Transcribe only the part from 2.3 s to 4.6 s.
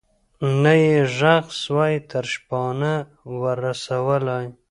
شپانه ور رسولای